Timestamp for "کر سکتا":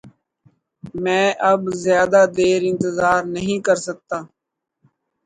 3.67-4.17